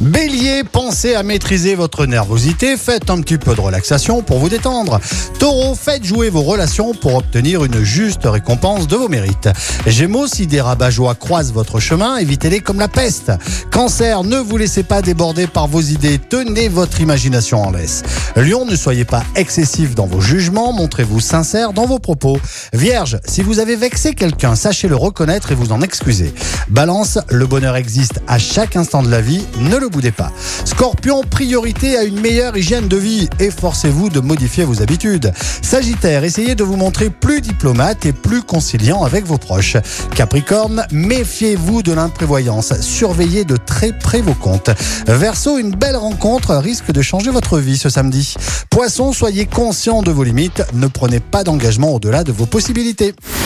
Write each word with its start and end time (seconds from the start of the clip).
Bélier, 0.00 0.62
pensez 0.62 1.14
à 1.14 1.22
maîtriser 1.22 1.74
votre 1.74 2.04
nervosité, 2.04 2.76
faites 2.76 3.08
un 3.08 3.18
petit 3.22 3.38
peu 3.38 3.54
de 3.54 3.60
relaxation 3.62 4.20
pour 4.20 4.38
vous 4.38 4.50
détendre. 4.50 5.00
Taureau, 5.38 5.74
faites 5.74 6.04
jouer 6.04 6.28
vos 6.28 6.42
relations 6.42 6.92
pour 6.92 7.14
obtenir 7.14 7.64
une 7.64 7.82
juste 7.82 8.24
récompense 8.24 8.88
de 8.88 8.96
vos 8.96 9.08
mérites. 9.08 9.48
Gémeaux, 9.86 10.26
si 10.26 10.46
des 10.46 10.60
rabat 10.60 10.90
croisent 11.18 11.52
votre 11.52 11.80
chemin, 11.80 12.18
évitez-les 12.18 12.60
comme 12.60 12.78
la 12.78 12.88
peste. 12.88 13.32
Cancer, 13.70 14.22
ne 14.22 14.36
vous 14.36 14.58
laissez 14.58 14.82
pas 14.82 15.00
déborder 15.00 15.46
par 15.46 15.66
vos 15.66 15.80
idées, 15.80 16.18
tenez 16.18 16.68
votre 16.68 17.00
imagination 17.00 17.62
en 17.62 17.70
laisse. 17.70 18.02
Lion, 18.36 18.66
ne 18.66 18.76
soyez 18.76 19.06
pas 19.06 19.24
excessif 19.34 19.94
dans 19.94 20.06
vos 20.06 20.20
jugements, 20.20 20.74
montrez-vous 20.74 21.20
sincère 21.20 21.72
dans 21.72 21.86
vos 21.86 21.98
propos. 21.98 22.38
Vierge, 22.74 23.18
si 23.26 23.40
vous 23.40 23.60
avez 23.60 23.76
vexé 23.76 24.12
quelqu'un, 24.12 24.56
sachez 24.56 24.88
le 24.88 24.96
reconnaître 24.96 25.52
et 25.52 25.54
vous 25.54 25.72
en 25.72 25.80
excuser. 25.80 26.34
Balance, 26.68 27.18
le 27.30 27.46
bonheur 27.46 27.76
existe 27.76 28.20
à 28.28 28.38
chaque 28.38 28.76
instant 28.76 29.02
de 29.02 29.10
la 29.10 29.22
vie, 29.22 29.46
boudez 29.88 30.12
pas. 30.12 30.32
Scorpion, 30.64 31.22
priorité 31.22 31.96
à 31.96 32.04
une 32.04 32.20
meilleure 32.20 32.56
hygiène 32.56 32.88
de 32.88 32.96
vie. 32.96 33.28
Efforcez-vous 33.38 34.10
de 34.10 34.20
modifier 34.20 34.64
vos 34.64 34.82
habitudes. 34.82 35.32
Sagittaire, 35.62 36.24
essayez 36.24 36.54
de 36.54 36.64
vous 36.64 36.76
montrer 36.76 37.10
plus 37.10 37.40
diplomate 37.40 38.06
et 38.06 38.12
plus 38.12 38.42
conciliant 38.42 39.02
avec 39.04 39.24
vos 39.24 39.38
proches. 39.38 39.76
Capricorne, 40.14 40.86
méfiez-vous 40.92 41.82
de 41.82 41.92
l'imprévoyance. 41.92 42.80
Surveillez 42.80 43.44
de 43.44 43.56
très 43.56 43.92
près 43.92 44.20
vos 44.20 44.34
comptes. 44.34 44.70
Verseau, 45.06 45.58
une 45.58 45.70
belle 45.70 45.96
rencontre 45.96 46.54
risque 46.56 46.90
de 46.90 47.02
changer 47.02 47.30
votre 47.30 47.58
vie 47.58 47.78
ce 47.78 47.88
samedi. 47.88 48.34
Poisson, 48.70 49.12
soyez 49.12 49.46
conscient 49.46 50.02
de 50.02 50.10
vos 50.10 50.24
limites. 50.24 50.62
Ne 50.74 50.86
prenez 50.86 51.20
pas 51.20 51.44
d'engagement 51.44 51.94
au-delà 51.94 52.24
de 52.24 52.32
vos 52.32 52.46
possibilités. 52.46 53.14